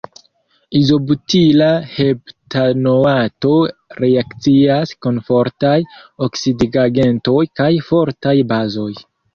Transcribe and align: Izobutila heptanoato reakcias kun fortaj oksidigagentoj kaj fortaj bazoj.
Izobutila 0.77 1.67
heptanoato 1.97 3.53
reakcias 4.01 4.97
kun 5.05 5.23
fortaj 5.31 5.79
oksidigagentoj 6.31 7.45
kaj 7.63 7.73
fortaj 7.93 8.39
bazoj. 8.55 8.93